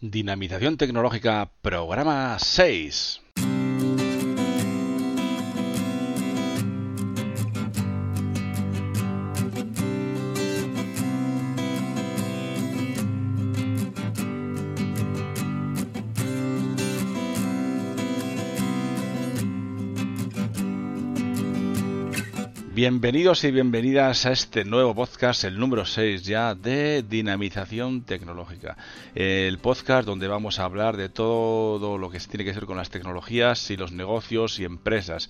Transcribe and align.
Dinamización 0.00 0.76
Tecnológica, 0.76 1.50
programa 1.60 2.38
6. 2.38 3.20
Bienvenidos 22.78 23.42
y 23.42 23.50
bienvenidas 23.50 24.24
a 24.24 24.30
este 24.30 24.64
nuevo 24.64 24.94
podcast, 24.94 25.42
el 25.42 25.58
número 25.58 25.84
6 25.84 26.22
ya 26.22 26.54
de 26.54 27.02
Dinamización 27.02 28.02
Tecnológica. 28.02 28.76
El 29.16 29.58
podcast 29.58 30.06
donde 30.06 30.28
vamos 30.28 30.60
a 30.60 30.64
hablar 30.64 30.96
de 30.96 31.08
todo 31.08 31.98
lo 31.98 32.08
que 32.08 32.20
tiene 32.20 32.44
que 32.44 32.52
ver 32.52 32.66
con 32.66 32.76
las 32.76 32.88
tecnologías 32.88 33.68
y 33.72 33.76
los 33.76 33.90
negocios 33.90 34.60
y 34.60 34.64
empresas. 34.64 35.28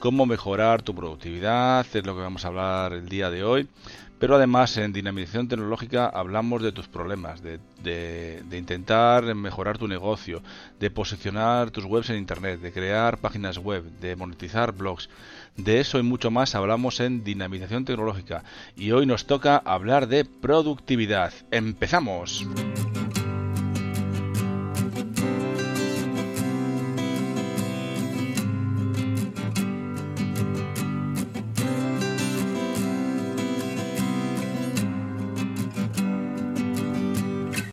Cómo 0.00 0.26
mejorar 0.26 0.82
tu 0.82 0.92
productividad, 0.92 1.86
es 1.86 2.04
lo 2.04 2.16
que 2.16 2.22
vamos 2.22 2.44
a 2.44 2.48
hablar 2.48 2.92
el 2.92 3.08
día 3.08 3.30
de 3.30 3.44
hoy. 3.44 3.68
Pero 4.18 4.34
además 4.34 4.76
en 4.76 4.92
dinamización 4.92 5.48
tecnológica 5.48 6.06
hablamos 6.06 6.62
de 6.62 6.72
tus 6.72 6.88
problemas, 6.88 7.40
de, 7.42 8.42
intentar 8.52 9.34
mejorar 9.34 9.78
tu 9.78 9.86
negocio, 9.86 10.42
de 10.80 10.90
posicionar 10.90 11.70
tus 11.70 11.84
webs 11.84 12.10
en 12.10 12.16
Internet, 12.16 12.60
de 12.60 12.72
crear 12.72 13.18
páginas 13.18 13.58
web, 13.58 13.84
de 14.00 14.16
monetizar 14.16 14.72
blogs. 14.72 15.08
De 15.56 15.80
eso 15.80 15.98
y 15.98 16.02
mucho 16.02 16.30
más 16.30 16.54
hablamos 16.54 17.00
en 17.00 17.24
dinamización 17.24 17.84
tecnológica. 17.84 18.44
Y 18.76 18.92
hoy 18.92 19.06
nos 19.06 19.26
toca 19.26 19.56
hablar 19.56 20.08
de 20.08 20.24
productividad. 20.24 21.32
¡Empezamos! 21.50 22.46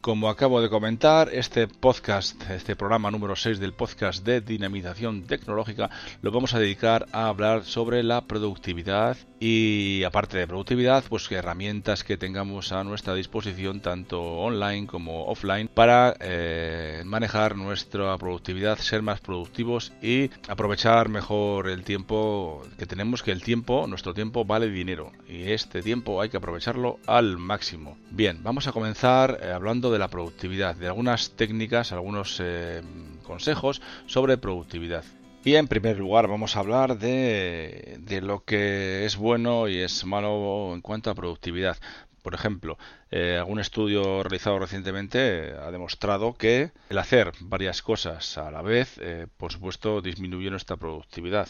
Como 0.06 0.30
acabo 0.30 0.62
de 0.62 0.70
comentar, 0.70 1.30
este 1.34 1.68
podcast, 1.68 2.40
este 2.52 2.76
programa 2.76 3.10
número 3.10 3.36
6 3.36 3.58
del 3.58 3.74
podcast 3.74 4.24
de 4.24 4.40
dinamización 4.40 5.24
tecnológica, 5.24 5.90
lo 6.22 6.30
vamos 6.30 6.54
a 6.54 6.60
dedicar 6.60 7.08
a 7.12 7.26
hablar 7.26 7.64
sobre 7.64 8.04
la 8.04 8.22
productividad 8.22 9.18
y 9.40 10.04
aparte 10.04 10.38
de 10.38 10.48
productividad, 10.48 11.04
pues 11.10 11.30
herramientas 11.32 12.04
que 12.04 12.18
tengamos 12.18 12.72
a 12.72 12.84
nuestra 12.84 13.14
disposición 13.14 13.82
tanto 13.82 14.22
online 14.22 14.88
como 14.88 15.26
offline 15.26 15.68
para 15.68 16.16
eh, 16.20 17.04
manejar 17.06 17.56
nuestra 17.56 18.18
productividad, 18.18 18.78
ser 18.78 19.02
más 19.02 19.20
productivos 19.20 19.92
y 20.02 20.30
aprovechar 20.48 21.10
mejor 21.10 21.70
el 21.70 21.84
tiempo 21.84 22.64
que 22.78 22.86
tenemos, 22.86 23.24
que 23.24 23.32
el 23.32 23.44
tiempo, 23.44 23.88
nuestro 23.88 24.14
tiempo 24.14 24.46
vale 24.46 24.70
dinero 24.70 25.12
y 25.28 25.52
este 25.52 25.82
tiempo 25.82 26.22
hay 26.22 26.30
que 26.30 26.38
aprovecharlo 26.38 27.00
al 27.06 27.38
máximo. 27.38 27.98
Bien, 28.12 28.42
vamos 28.44 28.68
a 28.68 28.72
comenzar 28.72 29.40
eh, 29.42 29.52
hablando 29.52 29.92
de 29.92 30.00
la 30.00 30.08
productividad, 30.08 30.76
de 30.76 30.88
algunas 30.88 31.32
técnicas, 31.32 31.92
algunos 31.92 32.40
eh, 32.42 32.82
consejos 33.24 33.82
sobre 34.06 34.38
productividad. 34.38 35.04
Y 35.46 35.58
en 35.58 35.68
primer 35.68 36.00
lugar 36.00 36.28
vamos 36.28 36.56
a 36.56 36.60
hablar 36.60 36.98
de, 36.98 37.98
de, 38.00 38.22
lo 38.22 38.44
que 38.44 39.06
es 39.06 39.16
bueno 39.16 39.68
y 39.68 39.78
es 39.78 40.04
malo 40.04 40.74
en 40.74 40.82
cuanto 40.82 41.12
a 41.12 41.16
productividad. 41.16 41.78
Por 42.24 42.34
ejemplo, 42.34 42.80
eh, 43.12 43.38
algún 43.38 43.60
estudio 43.60 44.24
realizado 44.24 44.60
recientemente 44.60 45.54
ha 45.54 45.72
demostrado 45.72 46.34
que 46.34 46.72
el 46.90 46.98
hacer 46.98 47.32
varias 47.40 47.82
cosas 47.82 48.38
a 48.38 48.52
la 48.52 48.62
vez, 48.62 48.98
eh, 49.00 49.28
por 49.38 49.52
supuesto, 49.52 50.02
disminuye 50.02 50.50
nuestra 50.50 50.78
productividad. 50.78 51.50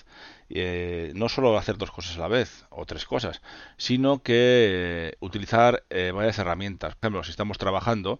no 1.14 1.30
solo 1.30 1.58
hacer 1.58 1.78
dos 1.78 1.92
cosas 1.92 2.18
a 2.18 2.22
la 2.22 2.28
vez 2.28 2.66
o 2.70 2.86
tres 2.86 3.06
cosas, 3.06 3.42
sino 3.78 4.22
que 4.22 5.18
utilizar 5.20 5.84
varias 5.90 6.38
herramientas. 6.40 6.96
Por 6.96 7.06
ejemplo, 7.06 7.24
si 7.24 7.32
estamos 7.32 7.58
trabajando, 7.58 8.20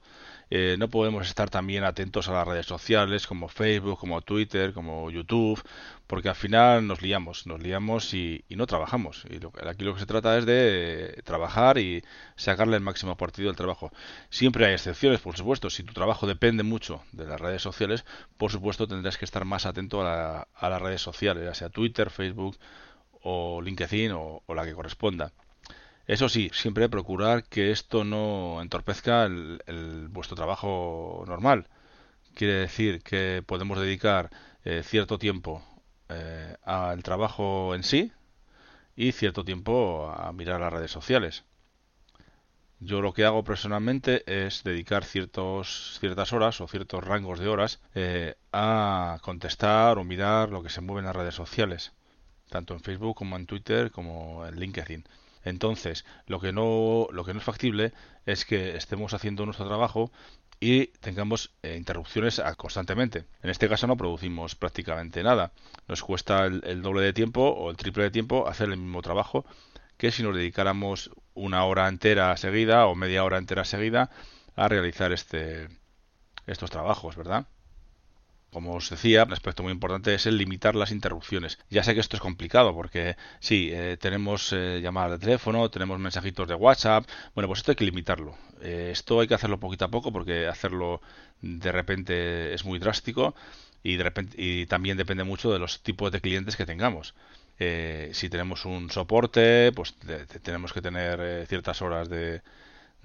eh, 0.52 0.76
no 0.78 0.90
podemos 0.90 1.28
estar 1.28 1.50
también 1.50 1.84
atentos 1.84 2.30
a 2.30 2.34
las 2.34 2.48
redes 2.48 2.66
sociales 2.68 3.26
como 3.28 3.48
Facebook, 3.48 4.00
como 4.00 4.22
Twitter, 4.22 4.74
como 4.74 5.10
YouTube, 5.10 5.62
porque 6.08 6.30
al 6.30 6.36
final 6.36 6.86
nos 6.86 7.02
liamos, 7.02 7.48
nos 7.48 7.60
liamos 7.62 8.14
y, 8.14 8.46
no 8.50 8.68
trabajamos. 8.68 9.26
Y 9.30 9.40
aquí 9.68 9.84
lo 9.84 9.94
que 9.94 10.00
se 10.02 10.06
trata 10.06 10.38
es 10.38 10.46
de 10.46 11.22
trabajar 11.26 11.78
y 11.78 12.04
sacarle 12.36 12.78
el 12.78 12.84
máximo 12.84 13.18
partido 13.26 13.50
al 13.50 13.56
trabajo. 13.56 13.92
Siempre 14.30 14.66
hay 14.66 14.74
excepciones, 14.74 15.20
por 15.20 15.36
supuesto. 15.38 15.70
Si 15.70 15.84
tu 15.84 15.94
trabajo 15.94 16.28
depende 16.28 16.64
mucho 16.64 17.04
de 17.12 17.26
las 17.26 17.40
redes 17.40 17.62
sociales, 17.62 18.06
por 18.38 18.52
supuesto 18.52 18.88
tendrás 18.88 19.18
que 19.18 19.26
estar 19.26 19.46
más 19.46 19.66
atento 19.66 20.02
a, 20.06 20.48
las 20.62 20.82
redes 20.82 21.02
sociales, 21.02 21.44
ya 21.46 21.54
sea 21.54 21.70
Twitter, 21.70 22.10
Facebook 22.10 22.58
o 23.22 23.62
LinkedIn 23.62 24.12
o 24.14 24.42
la 24.56 24.66
que 24.66 24.74
corresponda. 24.74 25.32
Eso 26.08 26.30
sí, 26.30 26.52
siempre 26.54 26.88
procurar 26.88 27.46
que 27.46 27.72
esto 27.72 28.04
no 28.04 28.62
entorpezca 28.62 29.26
el, 29.26 30.08
vuestro 30.10 30.36
trabajo 30.36 31.24
normal. 31.28 31.68
Quiere 32.36 32.54
decir 32.54 33.02
que 33.02 33.44
podemos 33.46 33.80
dedicar 33.80 34.30
eh, 34.66 34.84
cierto 34.84 35.18
tiempo 35.18 35.64
eh, 36.10 36.56
al 36.64 37.02
trabajo 37.04 37.74
en 37.76 37.84
sí 37.84 38.12
y 38.96 39.14
cierto 39.14 39.44
tiempo 39.44 40.12
a 40.16 40.32
mirar 40.34 40.62
las 40.62 40.74
redes 40.74 40.92
sociales. 40.92 41.44
Yo 42.80 43.02
lo 43.02 43.14
que 43.14 43.26
hago 43.26 43.44
personalmente 43.44 44.24
es 44.28 44.64
dedicar 44.64 45.06
ciertos, 45.06 45.98
ciertas 46.00 46.34
horas 46.34 46.60
o 46.62 46.68
ciertos 46.68 47.04
rangos 47.04 47.40
de 47.40 47.48
horas 47.48 47.80
eh, 47.96 48.36
a 48.52 49.18
contestar 49.22 49.98
o 49.98 50.04
mirar 50.04 50.50
lo 50.50 50.62
que 50.62 50.70
se 50.70 50.82
mueve 50.82 51.00
en 51.00 51.06
las 51.06 51.16
redes 51.16 51.36
sociales, 51.36 51.94
tanto 52.50 52.74
en 52.74 52.82
Facebook 52.82 53.16
como 53.16 53.38
en 53.38 53.46
Twitter 53.46 53.92
como 53.92 54.46
en 54.46 54.60
LinkedIn. 54.60 55.06
Entonces, 55.46 56.06
lo 56.28 56.40
que 56.40 56.52
no, 56.52 57.08
lo 57.12 57.24
que 57.24 57.34
no 57.34 57.40
es 57.40 57.46
factible 57.46 57.94
es 58.26 58.46
que 58.46 58.76
estemos 58.76 59.14
haciendo 59.14 59.46
nuestro 59.46 59.68
trabajo 59.68 60.12
y 60.60 60.88
tengamos 61.00 61.52
eh, 61.64 61.76
interrupciones 61.78 62.42
constantemente. 62.58 63.26
En 63.44 63.50
este 63.50 63.70
caso 63.70 63.88
no 63.88 63.98
producimos 63.98 64.56
prácticamente 64.56 65.24
nada. 65.24 65.52
Nos 65.88 66.02
cuesta 66.02 66.46
el, 66.46 66.82
doble 66.82 67.04
de 67.04 67.14
tiempo 67.14 67.42
o 67.42 67.70
el 67.70 67.78
triple 67.78 68.04
de 68.04 68.12
tiempo 68.12 68.48
hacer 68.48 68.70
el 68.70 68.78
mismo 68.78 69.02
trabajo 69.02 69.46
que 69.98 70.12
si 70.12 70.24
nos 70.24 70.36
dedicáramos 70.36 71.12
una 71.34 71.66
hora 71.66 71.88
entera 71.88 72.36
seguida 72.38 72.88
o 72.88 72.96
media 72.96 73.24
hora 73.24 73.38
entera 73.38 73.66
seguida 73.66 74.10
a 74.56 74.68
realizar 74.68 75.12
este, 75.12 75.68
estos 76.48 76.72
trabajos, 76.72 77.16
¿verdad? 77.16 77.48
como 78.56 78.76
os 78.76 78.90
decía, 78.90 79.26
un 79.26 79.34
aspecto 79.34 79.64
muy 79.64 79.74
importante 79.74 80.16
es 80.16 80.26
el 80.28 80.38
limitar 80.38 80.76
las 80.76 80.92
interrupciones. 80.92 81.60
Ya 81.70 81.84
sé 81.84 81.94
que 81.94 82.00
esto 82.00 82.16
es 82.16 82.22
complicado 82.22 82.74
porque 82.74 83.18
sí, 83.42 83.70
eh, 83.74 83.98
tenemos 84.00 84.54
eh, 84.54 84.80
llamadas 84.82 85.20
de 85.20 85.26
teléfono, 85.26 85.70
tenemos 85.70 86.00
mensajitos 86.00 86.48
de 86.48 86.56
WhatsApp, 86.56 87.06
bueno, 87.34 87.50
pues 87.50 87.60
esto 87.60 87.74
hay 87.74 87.76
que 87.76 87.84
limitarlo. 87.84 88.38
Eh, 88.62 88.92
esto 88.94 89.20
hay 89.20 89.28
que 89.28 89.34
hacerlo 89.34 89.60
poquito 89.60 89.84
a 89.84 89.90
poco 89.90 90.14
porque 90.14 90.48
hacerlo 90.48 91.02
de 91.42 91.70
repente 91.74 92.54
es 92.54 92.64
muy 92.64 92.80
drástico 92.80 93.36
y, 93.84 94.66
también 94.68 94.96
depende 94.96 95.26
mucho 95.26 95.52
de 95.52 95.60
los 95.60 95.84
tipos 95.84 96.10
de 96.14 96.22
clientes 96.22 96.56
que 96.56 96.66
tengamos. 96.66 97.14
Si 97.58 98.30
tenemos 98.30 98.66
un 98.66 98.90
soporte, 98.90 99.72
pues 99.74 99.96
tenemos 100.44 100.74
que 100.74 100.82
tener 100.82 101.46
ciertas 101.48 101.82
horas 101.82 102.10
de, 102.10 102.42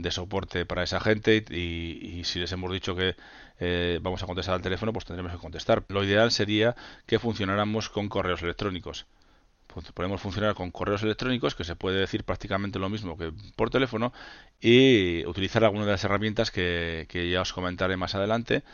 de 0.03 0.11
soporte 0.11 0.67
para 0.67 0.83
esa 0.83 1.01
gente 1.01 1.45
y, 1.51 2.23
si 2.25 2.39
les 2.39 2.53
hemos 2.53 2.73
dicho 2.73 2.97
que 2.97 3.17
eh, 3.59 3.99
vamos 4.03 4.23
a 4.23 4.27
contestar 4.27 4.55
al 4.55 4.63
teléfono, 4.63 4.93
pues 4.93 5.05
tendremos 5.05 5.33
que 5.33 5.39
contestar. 5.39 5.85
Lo 5.89 6.05
ideal 6.05 6.31
sería 6.33 6.75
que 7.07 7.19
funcionáramos 7.19 7.89
con 7.89 8.09
correos 8.09 8.43
electrónicos. 8.43 9.07
Pues 9.67 9.93
podemos 9.93 10.21
funcionar 10.21 10.55
con 10.55 10.71
correos 10.71 11.03
electrónicos, 11.03 11.55
que 11.55 11.65
se 11.65 11.77
puede 11.77 12.01
decir 12.01 12.25
prácticamente 12.25 12.79
lo 12.79 12.89
mismo 12.89 13.17
que 13.17 13.33
por 13.55 13.71
teléfono, 13.71 14.13
y 14.61 15.25
utilizar 15.27 15.63
alguna 15.65 15.85
de 15.85 15.93
las 15.93 16.05
herramientas 16.05 16.51
que, 16.51 17.07
que 17.09 17.31
ya 17.31 17.43
os 17.43 17.53
comentaré 17.53 17.97
más 17.97 18.15
adelante 18.15 18.65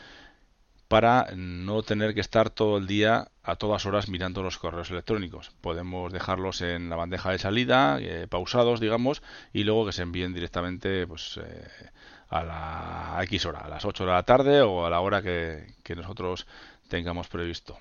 para 0.88 1.28
no 1.34 1.82
tener 1.82 2.14
que 2.14 2.20
estar 2.20 2.50
todo 2.50 2.78
el 2.78 2.86
día 2.86 3.28
a 3.42 3.56
todas 3.56 3.86
horas 3.86 4.08
mirando 4.08 4.42
los 4.42 4.58
correos 4.58 4.90
electrónicos. 4.90 5.50
Podemos 5.60 6.12
dejarlos 6.12 6.60
en 6.60 6.88
la 6.88 6.96
bandeja 6.96 7.30
de 7.30 7.38
salida, 7.38 7.98
eh, 8.00 8.26
pausados, 8.28 8.80
digamos, 8.80 9.22
y 9.52 9.64
luego 9.64 9.86
que 9.86 9.92
se 9.92 10.02
envíen 10.02 10.34
directamente 10.34 11.06
pues, 11.06 11.40
eh, 11.42 11.90
a 12.28 12.44
la 12.44 13.18
X 13.24 13.46
hora, 13.46 13.60
a 13.60 13.68
las 13.68 13.84
8 13.84 14.04
de 14.04 14.12
la 14.12 14.22
tarde 14.22 14.62
o 14.62 14.86
a 14.86 14.90
la 14.90 15.00
hora 15.00 15.22
que 15.22 15.66
nosotros 15.96 16.46
tengamos 16.88 17.28
previsto. 17.28 17.78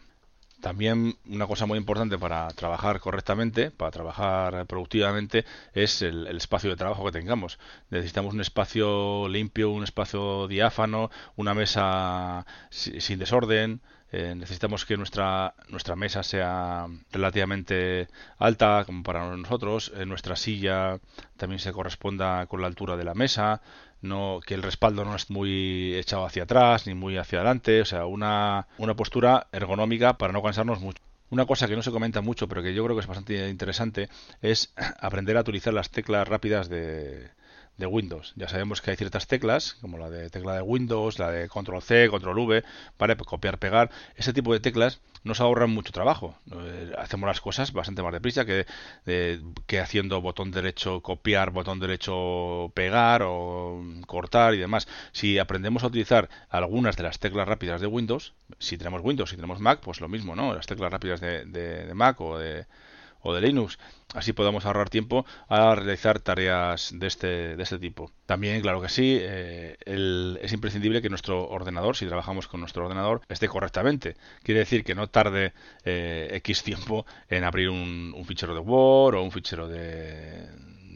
También 0.61 1.15
una 1.27 1.47
cosa 1.47 1.65
muy 1.65 1.77
importante 1.77 2.17
para 2.17 2.47
trabajar 2.49 2.99
correctamente, 2.99 3.71
para 3.71 3.91
trabajar 3.91 4.65
productivamente, 4.65 5.45
es 5.73 6.01
el, 6.01 6.27
espacio 6.27 6.69
de 6.69 6.75
trabajo 6.75 7.05
que 7.05 7.11
tengamos. 7.11 7.59
Necesitamos 7.89 8.33
un 8.33 8.41
espacio 8.41 9.27
limpio, 9.27 9.69
un 9.71 9.83
espacio 9.83 10.47
diáfano, 10.47 11.11
una 11.35 11.53
mesa 11.53 12.45
sin 12.69 13.19
desorden. 13.19 13.81
Eh, 14.11 14.33
necesitamos 14.35 14.85
que 14.85 14.97
nuestra, 14.97 15.55
nuestra 15.67 15.95
mesa 15.95 16.23
sea 16.23 16.87
relativamente 17.11 18.07
alta 18.37 18.83
como 18.85 19.03
para 19.03 19.35
nosotros. 19.35 19.91
nuestra 20.05 20.35
silla 20.35 20.99
también 21.37 21.59
se 21.59 21.73
corresponda 21.73 22.45
con 22.45 22.61
la 22.61 22.67
altura 22.67 22.95
de 22.95 23.03
la 23.03 23.13
mesa 23.13 23.61
no, 24.05 24.39
que 24.45 24.53
el 24.53 24.63
respaldo 24.63 25.03
no 25.03 25.15
es 25.15 25.29
muy 25.29 25.95
echado 25.95 26.25
hacia 26.25 26.43
atrás 26.43 26.87
ni 26.87 26.93
muy 26.93 27.17
hacia 27.17 27.39
adelante, 27.39 27.81
o 27.81 27.85
sea, 27.85 28.05
una, 28.05 28.67
una 28.77 28.95
postura 28.95 29.47
ergonómica 29.51 30.17
para 30.17 30.33
no 30.33 30.41
cansarnos 30.41 30.79
mucho. 30.79 31.01
Una 31.31 31.45
cosa 31.45 31.67
que 31.67 31.75
no 31.75 31.81
se 31.81 31.91
comenta 31.91 32.21
mucho, 32.21 32.47
pero 32.47 32.61
que 32.61 32.73
yo 32.73 32.83
creo 32.83 32.95
que 32.95 33.01
es 33.01 33.07
bastante 33.07 33.49
interesante, 33.49 34.09
es 34.41 34.73
aprender 34.99 35.35
a 35.37 35.41
utilizar 35.41 35.73
las 35.73 35.89
teclas 35.89 36.27
rápidas 36.27 36.69
de, 36.69 37.29
de 37.77 37.86
Windows. 37.86 38.33
Ya 38.36 38.48
sabemos 38.48 38.81
que 38.81 38.92
hay 38.92 38.98
ciertas 38.98 39.27
teclas, 39.27 39.74
como 39.81 39.98
la 39.98 40.10
de 40.10 40.30
tecla 40.30 40.54
de 40.54 40.62
Windows, 40.62 41.19
la 41.19 41.31
de 41.31 41.48
Control 41.50 41.81
C, 41.81 42.10
Control 42.10 42.39
V, 42.39 42.63
para 42.98 43.16
copiar, 43.16 43.57
pegar. 43.57 43.89
Ese 44.16 44.33
tipo 44.33 44.54
de 44.54 44.60
teclas 44.60 45.01
nos 45.24 45.42
ahorran 45.42 45.72
mucho 45.72 45.92
trabajo. 45.92 46.38
Eh, 46.51 46.94
hacemos 46.98 47.27
las 47.27 47.42
cosas 47.42 47.74
bastante 47.74 48.04
más 48.04 48.13
deprisa 48.13 48.45
que, 48.45 48.66
que 49.66 49.80
haciendo 49.80 50.22
botón 50.22 50.51
derecho 50.51 51.01
copiar, 51.01 51.51
botón 51.51 51.80
derecho 51.80 52.72
pegar 52.74 53.24
o 53.24 53.83
cortar 54.07 54.54
y 54.54 54.60
demás. 54.60 54.88
Si 55.12 55.39
aprendemos 55.39 55.83
a 55.83 55.88
utilizar 55.88 56.30
algunas 56.50 56.95
de 56.95 57.04
las 57.04 57.19
teclas 57.19 57.48
rápidas 57.48 57.81
de 57.81 57.88
Windows, 57.88 58.33
si 58.60 58.77
tenemos 58.77 59.01
Windows, 59.04 59.30
si 59.30 59.36
tenemos 59.36 59.60
Mac, 59.60 59.80
pues 59.81 60.00
lo 60.00 60.07
mismo, 60.07 60.36
¿no? 60.36 60.54
Las 60.54 60.68
teclas 60.68 60.92
rápidas 60.92 61.19
de, 61.19 61.45
de 61.45 61.94
Mac 61.94 62.22
o 62.22 62.38
de 62.38 62.68
o 63.25 63.33
de 63.33 63.42
Linux. 63.42 63.80
Así 64.13 64.33
podemos 64.33 64.66
ahorrar 64.66 64.89
tiempo 64.89 65.25
a 65.50 65.75
realizar 65.75 66.19
tareas 66.19 66.92
de 66.94 67.07
este, 67.07 67.57
de 67.57 67.63
este 67.63 67.80
tipo. 67.80 68.12
También, 68.27 68.62
claro 68.62 68.81
que 68.81 68.88
sí, 68.88 69.18
eh, 69.19 69.75
es 70.42 70.54
imprescindible 70.54 71.01
que 71.01 71.10
nuestro 71.10 71.50
ordenador, 71.50 71.98
si 71.98 72.06
trabajamos 72.06 72.48
con 72.48 72.60
nuestro 72.60 72.86
ordenador, 72.86 73.22
esté 73.27 73.48
correctamente. 73.48 74.16
Quiere 74.44 74.60
decir 74.60 74.83
que 74.83 74.95
no 74.95 75.07
tarde 75.07 75.54
eh, 75.83 76.30
X 76.33 76.63
tiempo 76.63 77.06
en 77.27 77.44
abrir 77.44 77.69
un, 77.69 78.13
un, 78.16 78.25
fichero 78.25 78.54
de 78.54 78.62
Word 78.62 79.16
o 79.16 79.24
un 79.24 79.31
fichero 79.31 79.68
de, 79.68 80.48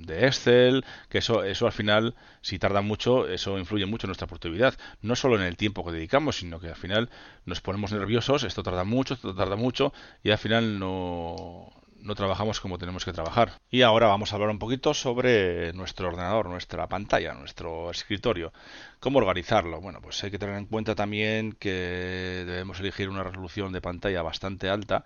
de 0.06 0.28
Excel, 0.28 0.86
que 1.10 1.18
eso, 1.18 1.44
eso 1.44 1.66
al 1.66 1.72
final, 1.72 2.16
si 2.42 2.60
tarda 2.60 2.82
mucho, 2.82 3.28
eso 3.28 3.58
influye 3.58 3.86
mucho 3.88 4.06
en 4.06 4.10
nuestra 4.10 4.28
productividad. 4.28 4.76
No 5.02 5.16
solo 5.16 5.36
en 5.36 5.44
el 5.44 5.58
tiempo 5.58 5.84
que 5.84 5.92
dedicamos, 5.94 6.38
sino 6.38 6.60
que 6.60 6.68
al 6.70 6.76
final 6.76 7.10
nos 7.46 7.60
ponemos 7.62 7.92
nerviosos, 7.92 8.44
esto 8.44 8.62
tarda 8.62 8.84
mucho, 8.84 9.16
esto 9.16 9.34
tarda 9.34 9.56
mucho, 9.56 9.94
y 10.24 10.32
al 10.32 10.38
final 10.38 10.80
no, 10.80 11.72
no 12.02 12.16
trabajamos 12.16 12.60
como 12.60 12.78
tenemos 12.78 13.06
que 13.06 13.14
trabajar. 13.14 13.54
Y 13.70 13.82
ahora 13.82 14.08
vamos 14.08 14.32
a 14.32 14.36
hablar 14.36 14.50
un 14.50 14.60
poquito 14.60 14.94
sobre 14.94 15.74
nuestro 15.74 16.08
ordenador, 16.08 16.48
nuestra 16.48 16.88
pantalla, 16.88 17.34
nuestro 17.34 17.92
escritorio. 17.92 18.54
¿Cómo 19.00 19.20
organizarlo? 19.20 19.82
Bueno, 19.82 20.02
pues 20.02 20.24
hay 20.24 20.32
que 20.32 20.40
tener 20.40 20.56
en 20.56 20.66
cuenta 20.66 20.96
también 20.96 21.54
que 21.54 22.44
debemos 22.46 22.80
elegir 22.80 23.10
una 23.10 23.24
resolución 23.24 23.72
de 23.72 23.82
pantalla 23.82 24.22
bastante 24.22 24.70
alta 24.70 25.06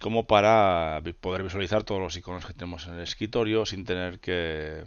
como 0.00 0.26
para 0.26 1.02
poder 1.20 1.42
visualizar 1.42 1.84
todos 1.84 2.00
los 2.00 2.16
iconos 2.16 2.46
que 2.46 2.54
tenemos 2.54 2.86
en 2.86 2.94
el 2.94 3.00
escritorio 3.00 3.66
sin 3.66 3.84
tener 3.84 4.18
que 4.18 4.84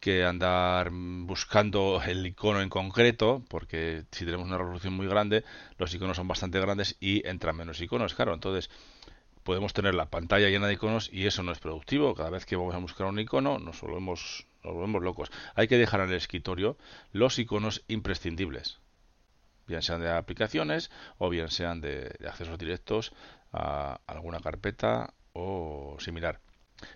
que 0.00 0.24
andar 0.24 0.90
buscando 0.92 2.00
el 2.06 2.26
icono 2.26 2.62
en 2.62 2.68
concreto, 2.68 3.42
porque 3.48 4.04
si 4.12 4.24
tenemos 4.24 4.46
una 4.46 4.58
resolución 4.58 4.94
muy 4.94 5.06
grande, 5.06 5.44
los 5.76 5.92
iconos 5.94 6.16
son 6.16 6.28
bastante 6.28 6.60
grandes 6.60 6.96
y 7.00 7.26
entran 7.26 7.56
menos 7.56 7.80
iconos, 7.80 8.14
claro. 8.14 8.34
Entonces, 8.34 8.70
podemos 9.48 9.72
tener 9.72 9.94
la 9.94 10.10
pantalla 10.10 10.50
llena 10.50 10.66
de 10.66 10.74
iconos 10.74 11.08
y 11.10 11.26
eso 11.26 11.42
no 11.42 11.52
es 11.52 11.58
productivo. 11.58 12.14
Cada 12.14 12.28
vez 12.28 12.44
que 12.44 12.54
vamos 12.54 12.74
a 12.74 12.78
buscar 12.78 13.06
un 13.06 13.18
icono 13.18 13.58
nos 13.58 13.80
volvemos, 13.80 14.46
nos 14.62 14.74
volvemos 14.74 15.02
locos. 15.02 15.30
Hay 15.54 15.68
que 15.68 15.78
dejar 15.78 16.00
en 16.00 16.10
el 16.10 16.16
escritorio 16.16 16.76
los 17.12 17.38
iconos 17.38 17.82
imprescindibles, 17.88 18.78
bien 19.66 19.80
sean 19.80 20.02
de 20.02 20.10
aplicaciones 20.10 20.90
o 21.16 21.30
bien 21.30 21.48
sean 21.48 21.80
de, 21.80 22.14
accesos 22.28 22.58
directos 22.58 23.14
a 23.50 24.02
alguna 24.06 24.40
carpeta 24.40 25.14
o 25.32 25.96
similar. 25.98 26.40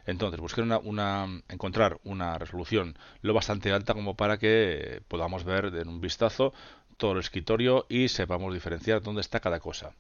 Entonces, 0.05 0.39
buscar 0.39 0.65
una, 0.85 1.25
encontrar 1.49 2.01
una 2.05 2.37
resolución 2.37 2.99
lo 3.23 3.33
bastante 3.33 3.73
alta 3.73 3.95
como 3.95 4.15
para 4.15 4.37
que 4.37 5.01
podamos 5.09 5.45
ver 5.45 5.75
en 5.75 5.89
un 5.89 6.03
vistazo 6.03 6.53
todo 6.99 7.13
el 7.13 7.21
escritorio 7.21 7.87
y 7.89 8.09
sepamos 8.09 8.53
diferenciar 8.53 9.01
dónde 9.01 9.23
está 9.23 9.41
cada 9.41 9.59
cosa. 9.59 9.95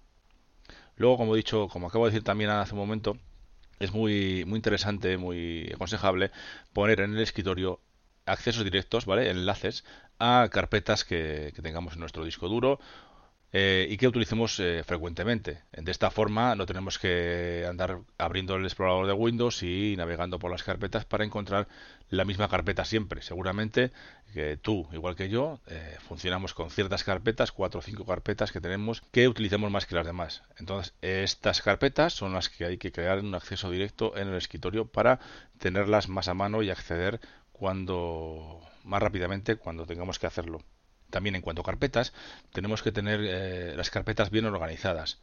Luego, 0.96 1.16
como 1.16 1.34
he 1.34 1.38
dicho, 1.38 1.68
como 1.68 1.88
acabo 1.88 2.06
de 2.06 2.12
decir 2.12 2.24
también 2.24 2.50
hace 2.50 2.74
un 2.74 2.80
momento, 2.80 3.16
es 3.80 3.92
muy, 3.92 4.44
muy 4.46 4.56
interesante, 4.56 5.16
muy 5.16 5.70
aconsejable 5.74 6.30
poner 6.72 7.00
en 7.00 7.14
el 7.14 7.20
escritorio 7.20 7.80
accesos 8.26 8.64
directos, 8.64 9.06
¿vale? 9.06 9.30
Enlaces 9.30 9.84
a 10.18 10.48
carpetas 10.50 11.04
que, 11.04 11.52
que 11.54 11.62
tengamos 11.62 11.94
en 11.94 12.00
nuestro 12.00 12.24
disco 12.24 12.48
duro 12.48 12.78
eh, 13.54 13.86
y 13.90 13.98
que 13.98 14.08
utilicemos 14.08 14.58
eh, 14.60 14.82
frecuentemente. 14.84 15.60
De 15.72 15.90
esta 15.90 16.10
forma 16.10 16.54
no 16.54 16.64
tenemos 16.64 16.98
que 16.98 17.66
andar 17.68 18.00
abriendo 18.16 18.56
el 18.56 18.64
explorador 18.64 19.06
de 19.06 19.12
Windows 19.12 19.62
y 19.62 19.94
navegando 19.98 20.38
por 20.38 20.50
las 20.50 20.62
carpetas 20.62 21.04
para 21.04 21.24
encontrar 21.24 21.68
la 22.08 22.24
misma 22.24 22.48
carpeta 22.48 22.84
siempre. 22.86 23.20
Seguramente 23.20 23.92
que 24.32 24.56
tú, 24.56 24.88
igual 24.92 25.16
que 25.16 25.28
yo, 25.28 25.60
eh, 25.66 25.96
funcionamos 26.00 26.54
con 26.54 26.70
ciertas 26.70 27.04
carpetas, 27.04 27.52
cuatro 27.52 27.80
o 27.80 27.82
cinco 27.82 28.06
carpetas 28.06 28.52
que 28.52 28.60
tenemos 28.60 29.02
que 29.12 29.28
utilizamos 29.28 29.70
más 29.70 29.84
que 29.84 29.94
las 29.96 30.06
demás. 30.06 30.42
Entonces, 30.58 30.94
estas 31.02 31.60
carpetas 31.60 32.14
son 32.14 32.32
las 32.32 32.48
que 32.48 32.64
hay 32.64 32.78
que 32.78 32.92
crear 32.92 33.18
en 33.18 33.26
un 33.26 33.34
acceso 33.34 33.70
directo 33.70 34.16
en 34.16 34.28
el 34.28 34.36
escritorio 34.36 34.86
para 34.86 35.20
tenerlas 35.58 36.08
más 36.08 36.28
a 36.28 36.34
mano 36.34 36.62
y 36.62 36.70
acceder 36.70 37.20
cuando 37.52 38.60
más 38.84 39.02
rápidamente 39.02 39.56
cuando 39.56 39.86
tengamos 39.86 40.18
que 40.18 40.26
hacerlo. 40.26 40.62
También 41.12 41.36
en 41.36 41.42
cuanto 41.42 41.60
a 41.60 41.64
carpetas, 41.64 42.12
tenemos 42.52 42.82
que 42.82 42.90
tener 42.90 43.20
eh, 43.22 43.74
las 43.76 43.90
carpetas 43.90 44.30
bien 44.30 44.46
organizadas. 44.46 45.20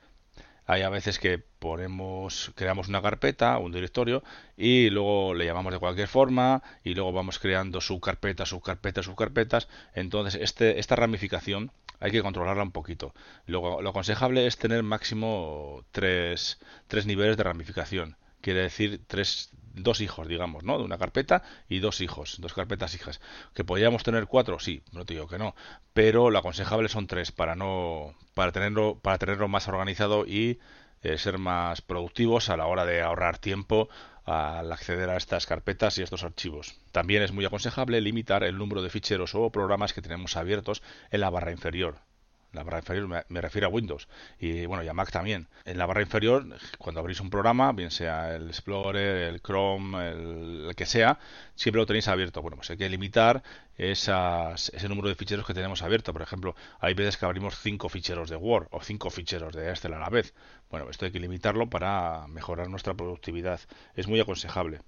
Hay 0.68 0.84
a 0.84 0.90
veces 0.90 1.18
que 1.18 1.40
ponemos, 1.40 2.52
creamos 2.54 2.90
una 2.90 3.02
carpeta, 3.02 3.58
un 3.58 3.72
directorio, 3.72 4.24
y 4.56 4.92
luego 4.92 5.34
le 5.34 5.46
llamamos 5.46 5.74
de 5.74 5.80
cualquier 5.80 6.08
forma, 6.08 6.62
y 6.84 6.94
luego 6.94 7.12
vamos 7.12 7.40
creando 7.40 7.82
subcarpetas, 7.82 8.50
subcarpetas, 8.50 9.06
subcarpetas. 9.06 9.68
Entonces, 9.96 10.40
este, 10.40 10.80
esta 10.80 10.96
ramificación 10.96 11.72
hay 12.00 12.12
que 12.12 12.22
controlarla 12.22 12.62
un 12.62 12.72
poquito. 12.72 13.16
Luego, 13.48 13.82
lo 13.82 13.90
aconsejable 13.90 14.46
es 14.46 14.60
tener 14.60 14.84
máximo 14.84 15.84
tres, 15.92 16.60
tres 16.88 17.08
niveles 17.08 17.36
de 17.36 17.44
ramificación. 17.44 18.16
Quiere 18.42 18.62
decir 18.62 19.02
tres 19.08 19.50
dos 19.74 20.02
hijos, 20.02 20.28
digamos, 20.28 20.64
¿no? 20.64 20.78
De 20.78 20.84
una 20.84 20.98
carpeta 20.98 21.44
y 21.68 21.80
dos 21.80 22.02
hijos, 22.02 22.38
dos 22.40 22.54
carpetas 22.54 22.96
hijas. 22.96 23.22
¿Que 23.54 23.64
podríamos 23.64 24.04
tener 24.04 24.28
cuatro? 24.28 24.60
Sí, 24.60 24.84
no 24.92 25.06
te 25.06 25.14
digo 25.14 25.28
que 25.28 25.38
no, 25.38 25.56
pero 25.94 26.30
lo 26.30 26.40
aconsejable 26.40 26.90
son 26.90 27.08
tres 27.08 27.32
para 27.32 27.56
no 27.56 28.16
para 28.34 28.52
tenerlo 28.52 29.00
para 29.00 29.18
tenerlo 29.18 29.48
más 29.48 29.68
organizado 29.68 30.26
y 30.26 30.60
eh, 31.02 31.18
ser 31.18 31.38
más 31.38 31.82
productivos 31.82 32.50
a 32.50 32.58
la 32.58 32.66
hora 32.68 32.86
de 32.86 33.02
ahorrar 33.02 33.38
tiempo 33.38 33.90
al 34.26 34.72
acceder 34.72 35.10
a 35.10 35.18
estas 35.18 35.46
carpetas 35.48 35.98
y 35.98 36.04
estos 36.04 36.24
archivos. 36.24 36.76
También 36.92 37.24
es 37.24 37.32
muy 37.32 37.46
aconsejable 37.46 38.00
limitar 38.02 38.44
el 38.44 38.58
número 38.58 38.82
de 38.82 38.90
ficheros 38.90 39.34
o 39.34 39.50
programas 39.52 39.94
que 39.94 40.02
tenemos 40.02 40.38
abiertos 40.38 40.84
en 41.10 41.22
la 41.22 41.30
barra 41.30 41.52
inferior. 41.52 42.09
La 42.52 42.64
barra 42.64 42.80
inferior 42.80 43.26
me, 43.28 43.42
refiero 43.42 43.68
a 43.68 43.70
Windows 43.70 44.08
y 44.40 44.66
bueno, 44.66 44.84
y 44.84 44.88
a 44.88 44.94
Mac 44.94 45.12
también. 45.12 45.48
En 45.66 45.78
la 45.78 45.86
barra 45.86 46.02
inferior, 46.02 46.46
cuando 46.80 47.00
abrís 47.00 47.20
un 47.20 47.30
programa, 47.30 47.72
bien 47.74 47.92
sea 47.92 48.36
el 48.36 48.48
Explorer, 48.48 49.28
el 49.28 49.42
Chrome, 49.42 50.10
el, 50.10 50.74
que 50.76 50.88
sea, 50.88 51.20
siempre 51.56 51.80
lo 51.80 51.86
tenéis 51.86 52.08
abierto. 52.08 52.42
Bueno, 52.42 52.58
pues 52.58 52.72
hay 52.72 52.78
que 52.78 52.90
limitar 52.90 53.44
esas, 53.78 54.70
ese 54.70 54.90
número 54.90 55.10
de 55.10 55.16
ficheros 55.16 55.46
que 55.46 55.54
tenemos 55.54 55.84
abierto. 55.84 56.12
Por 56.12 56.24
ejemplo, 56.24 56.56
hay 56.80 56.96
veces 56.96 57.18
que 57.18 57.26
abrimos 57.26 57.60
cinco 57.60 57.88
ficheros 57.88 58.30
de 58.30 58.36
Word 58.36 58.68
o 58.72 58.82
cinco 58.82 59.12
ficheros 59.12 59.54
de 59.54 59.70
Excel 59.70 59.94
a 59.94 60.00
la 60.00 60.10
vez. 60.10 60.34
Bueno, 60.72 60.90
esto 60.90 61.06
hay 61.06 61.12
que 61.12 61.20
limitarlo 61.20 61.70
para 61.70 62.28
mejorar 62.28 62.68
nuestra 62.70 62.96
productividad. 62.96 63.60
Es 63.96 64.08
muy 64.08 64.20
aconsejable. 64.20 64.82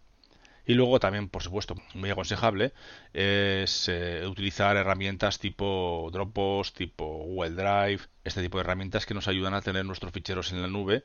Y 0.65 0.75
luego 0.75 0.99
también, 0.99 1.27
por 1.29 1.41
supuesto, 1.43 1.75
muy 1.95 2.09
aconsejable 2.11 2.73
es 3.13 3.89
eh, 3.89 4.25
utilizar 4.27 4.77
herramientas 4.77 5.39
tipo 5.39 6.09
Dropbox, 6.11 6.73
tipo 6.73 7.05
Google 7.05 7.51
Drive, 7.51 8.01
este 8.23 8.41
tipo 8.41 8.57
de 8.57 8.61
herramientas 8.63 9.05
que 9.05 9.13
nos 9.13 9.27
ayudan 9.27 9.53
a 9.53 9.61
tener 9.61 9.85
nuestros 9.85 10.11
ficheros 10.11 10.51
en 10.51 10.61
la 10.61 10.67
nube 10.67 11.03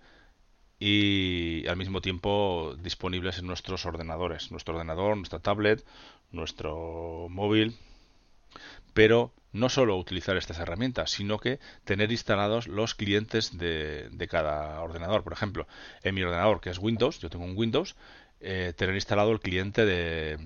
y 0.79 1.67
al 1.69 1.77
mismo 1.77 2.01
tiempo 2.01 2.77
disponibles 2.83 3.39
en 3.39 3.47
nuestros 3.47 3.87
ordenadores, 3.87 4.51
nuestro 4.51 4.75
ordenador, 4.75 5.17
nuestra 5.17 5.39
tablet, 5.39 5.85
nuestro 6.31 7.29
móvil. 7.31 7.77
Pero 8.93 9.33
no 9.53 9.69
solo 9.71 9.97
utilizar 9.97 10.37
estas 10.37 10.59
herramientas, 10.59 11.11
sino 11.11 11.39
que 11.39 11.61
tener 11.85 12.13
instalados 12.13 12.69
los 12.69 12.95
clientes 12.95 13.57
de, 13.57 14.09
de, 14.11 14.29
cada 14.29 14.81
ordenador. 14.83 15.23
Por 15.23 15.33
ejemplo, 15.33 15.67
en 16.03 16.15
mi 16.15 16.23
ordenador, 16.23 16.61
que 16.61 16.71
es 16.71 16.79
Windows, 16.79 17.19
yo 17.21 17.31
tengo 17.31 17.45
un 17.45 17.57
Windows, 17.57 17.97
eh, 18.41 18.73
tener 18.77 18.95
instalado 18.95 19.33
el 19.33 19.41
cliente 19.41 19.85
de, 19.85 20.39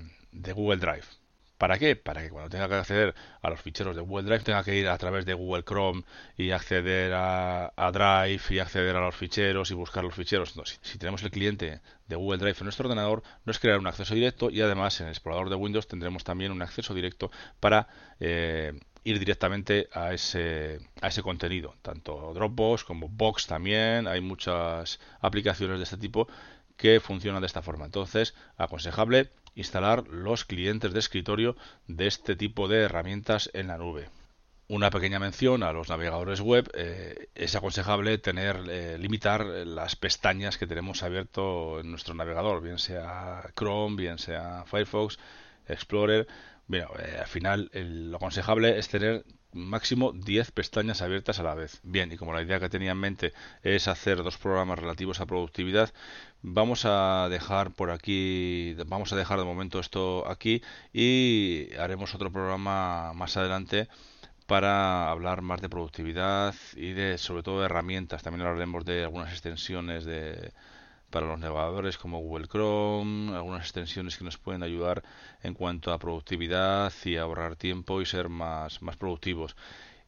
Google 0.52 0.78
Drive. 0.78 1.04
¿Para 1.59 1.78
qué? 1.78 1.94
Para 1.94 2.23
que 2.23 2.30
cuando 2.30 2.49
tenga 2.49 2.68
que 2.68 2.75
acceder 2.76 3.14
a 3.42 3.50
los 3.50 3.61
ficheros 3.61 3.94
de 3.94 4.00
Google 4.00 4.25
Drive 4.25 4.44
tenga 4.44 4.64
que 4.64 4.76
ir 4.76 4.88
a 4.88 4.97
través 4.97 5.26
de 5.26 5.35
Google 5.35 5.62
Chrome 5.62 6.04
y 6.38 6.52
acceder 6.52 7.12
a, 7.14 7.90
Drive 7.92 8.42
y 8.49 8.59
acceder 8.61 8.97
a 8.97 9.00
los 9.00 9.14
ficheros 9.14 9.70
y 9.70 9.75
buscar 9.75 10.02
los 10.02 10.14
ficheros. 10.14 10.54
si, 10.80 10.99
tenemos 10.99 11.23
el 11.23 11.30
cliente 11.30 11.80
de 12.09 12.16
Google 12.16 12.38
Drive 12.38 12.56
en 12.61 12.64
nuestro 12.64 12.88
ordenador, 12.88 13.23
no 13.44 13.50
es 13.50 13.59
crear 13.59 13.78
un 13.78 13.87
acceso 13.87 14.14
directo 14.14 14.49
y 14.49 14.62
además 14.62 14.99
en 15.00 15.09
el 15.09 15.12
explorador 15.12 15.50
de 15.50 15.56
Windows 15.56 15.87
tendremos 15.87 16.25
también 16.25 16.50
un 16.52 16.62
acceso 16.62 16.94
directo 16.94 17.30
para 17.61 17.88
eh, 18.20 18.73
ir 19.04 19.18
directamente 19.18 19.88
a 19.92 20.12
ese, 20.12 20.80
a 21.00 21.09
ese 21.09 21.23
contenido. 21.23 21.75
Tanto 21.82 22.32
Dropbox 22.35 22.85
como 22.85 23.09
Box 23.09 23.47
también. 23.47 24.06
Hay 24.06 24.20
muchas 24.20 25.00
aplicaciones 25.20 25.78
de 25.78 25.85
este 25.85 25.97
tipo 25.97 26.28
que 26.80 26.99
funcionan 26.99 27.42
de 27.42 27.46
esta 27.46 27.60
forma. 27.60 27.84
Entonces, 27.84 28.34
aconsejable 28.56 29.28
instalar 29.54 30.08
los 30.08 30.46
clientes 30.46 30.94
de 30.94 30.99
escritorio 30.99 31.54
de 31.87 32.06
este 32.06 32.37
tipo 32.37 32.68
de 32.68 32.78
herramientas 32.80 33.50
en 33.52 33.66
la 33.66 33.76
nube. 33.76 34.08
Una 34.66 34.88
pequeña 34.88 35.18
mención 35.18 35.62
a 35.62 35.72
los 35.72 35.90
navegadores 35.90 36.40
web. 36.40 36.70
Eh, 36.75 37.28
es 37.34 37.54
aconsejable 37.54 38.16
tener, 38.16 38.62
eh, 38.70 38.96
limitar 38.99 39.44
las 39.44 39.94
pestañas 39.94 40.56
que 40.56 40.66
tenemos 40.66 41.02
abierto 41.02 41.80
en 41.80 41.90
nuestro 41.90 42.14
navegador, 42.14 42.62
bien 42.62 42.78
sea 42.78 43.42
Chrome, 43.54 43.96
bien 43.96 44.18
sea 44.18 44.64
Firefox, 44.64 45.18
Explorer. 45.68 46.26
Bueno, 46.66 46.88
eh, 46.99 47.18
al 47.20 47.26
final 47.26 47.70
lo 47.75 48.16
aconsejable 48.16 48.78
es 48.78 48.88
tener 48.88 49.26
máximo 49.52 50.12
10 50.12 50.50
pestañas 50.52 51.02
abiertas 51.02 51.38
a 51.40 51.42
la 51.42 51.54
vez. 51.54 51.80
Bien, 51.83 52.12
y 52.12 52.16
como 52.16 52.33
la 52.33 52.42
idea 52.42 52.61
que 52.61 52.69
tenía 52.69 52.92
en 52.92 52.99
mente 52.99 53.33
es 53.62 53.88
hacer 53.88 54.23
dos 54.23 54.38
programas 54.38 54.78
relativos 54.78 55.21
a 55.21 55.26
productividad, 55.26 55.92
vamos 56.42 56.85
a 56.85 57.28
dejar 57.30 57.73
por 57.73 57.90
aquí, 57.90 58.75
vamos 58.87 59.12
a 59.12 59.16
dejar 59.16 59.38
de 59.38 59.45
momento 59.45 59.80
esto 59.80 60.28
aquí 60.28 60.62
y 60.92 61.75
haremos 61.78 62.14
otro 62.14 62.30
programa 62.33 63.12
más 63.14 63.37
adelante 63.37 63.88
para 64.47 65.11
hablar 65.11 65.42
más 65.42 65.61
de 65.61 65.69
productividad 65.69 66.54
y 66.75 66.92
de 66.92 67.19
sobre 67.19 67.42
todo 67.42 67.61
de 67.61 67.66
herramientas. 67.66 68.23
También 68.23 68.47
hablaremos 68.47 68.85
de 68.85 69.04
algunas 69.04 69.33
extensiones 69.33 70.04
de 70.04 70.52
para 71.10 71.26
los 71.26 71.38
navegadores 71.38 71.98
como 71.98 72.20
Google 72.20 72.46
Chrome, 72.46 73.34
algunas 73.34 73.62
extensiones 73.62 74.16
que 74.16 74.24
nos 74.24 74.38
pueden 74.38 74.62
ayudar 74.62 75.02
en 75.42 75.54
cuanto 75.54 75.92
a 75.92 75.98
productividad 75.98 76.92
y 77.04 77.16
ahorrar 77.16 77.56
tiempo 77.56 78.00
y 78.00 78.06
ser 78.06 78.28
más, 78.28 78.80
más 78.82 78.96
productivos. 78.96 79.56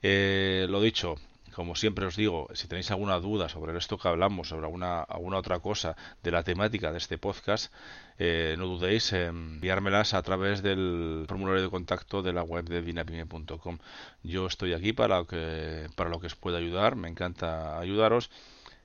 Eh, 0.02 0.66
lo 0.68 0.80
dicho, 0.80 1.16
como 1.52 1.76
siempre 1.76 2.06
os 2.06 2.16
digo, 2.16 2.49
si 2.54 2.66
tenéis 2.66 2.90
alguna 2.90 3.18
duda 3.21 3.49
sobre 3.49 3.76
esto 3.76 3.99
que 3.99 4.09
hablamos, 4.09 4.49
sobre 4.49 4.66
alguna, 4.66 5.02
alguna 5.02 5.38
otra 5.38 5.59
cosa 5.61 5.97
de 6.23 6.30
la 6.30 6.42
temática 6.42 6.92
de 6.92 6.99
este 6.99 7.18
podcast, 7.18 7.73
eh, 8.18 8.54
no 8.59 8.66
dudéis 8.66 9.12
en 9.12 9.54
enviármelas 9.54 10.14
a 10.14 10.23
través 10.23 10.62
del 10.62 11.25
formulario 11.28 11.62
de 11.62 11.71
contacto 11.71 12.23
de 12.23 12.32
la 12.32 12.42
web 12.42 12.64
de 12.64 12.82
dinapime.com. 12.82 13.78
Yo 14.23 14.47
estoy 14.47 14.73
aquí 14.73 14.92
para 14.92 15.25
que, 15.25 15.88
para 15.94 16.11
lo 16.11 16.21
que 16.21 16.26
os 16.26 16.37
pueda 16.37 16.59
ayudar, 16.59 16.97
me 16.97 17.09
encanta 17.09 17.78
ayudaros 17.78 18.30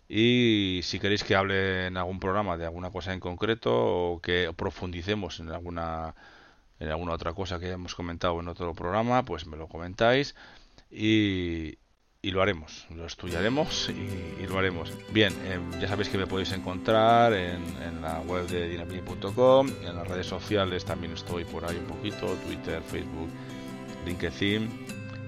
y 0.10 0.82
si 0.84 1.00
queréis 1.00 1.24
que 1.24 1.36
hable 1.36 1.88
en 1.88 1.98
algún 1.98 2.20
programa 2.20 2.58
de 2.58 2.66
alguna 2.66 2.92
cosa 2.92 3.14
en 3.14 3.20
concreto 3.20 3.74
o 3.74 4.22
que 4.22 4.54
profundicemos 4.56 5.40
en 5.40 5.50
alguna 5.50 6.16
en 6.80 6.90
alguna 6.90 7.14
otra 7.14 7.34
cosa 7.34 7.60
que 7.60 7.66
hayamos 7.66 7.96
comentado 7.96 8.40
en 8.40 8.48
otro 8.48 8.74
programa, 8.74 9.26
pues 9.26 9.48
me 9.48 9.58
lo 9.58 9.68
comentáis 9.68 10.36
y, 10.92 11.80
y 12.22 12.32
lo 12.32 12.42
haremos, 12.42 12.86
lo 12.96 13.06
estudiaremos 13.06 13.90
y, 13.90 14.46
lo 14.48 14.60
haremos. 14.60 14.92
Bien, 15.12 15.34
em, 15.46 15.72
ya 15.80 15.88
sabéis 15.88 16.10
que 16.10 16.18
me 16.18 16.28
podéis 16.28 16.52
encontrar 16.52 17.34
en, 17.34 18.02
la 18.02 18.20
web 18.22 18.48
de 18.48 18.70
dinamite.com, 18.70 19.70
en 19.84 19.96
las 19.96 20.08
redes 20.08 20.28
sociales 20.28 20.86
también 20.86 21.14
estoy 21.14 21.46
por 21.46 21.66
ahí 21.66 21.78
un 21.78 21.86
poquito, 21.86 22.28
Twitter, 22.46 22.82
Facebook, 22.82 23.30
LinkedIn. 24.06 24.70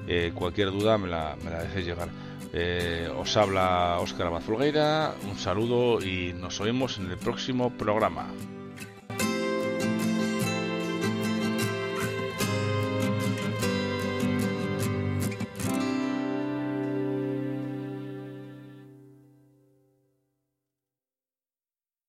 Eh, 0.08 0.32
cualquier 0.34 0.72
duda 0.72 0.98
me 0.98 1.08
la, 1.08 1.36
me 1.44 1.52
la 1.52 1.64
dejéis 1.64 1.86
llegar. 1.86 2.10
Eh, 2.52 3.08
os 3.16 3.38
habla 3.38 4.00
Óscar 4.00 4.28
Abad 4.28 4.42
un 4.50 5.38
saludo 5.38 6.02
y 6.02 6.34
nos 6.34 6.60
oímos 6.60 6.98
en 6.98 7.12
el 7.12 7.18
próximo 7.18 7.72
programa. 7.78 8.28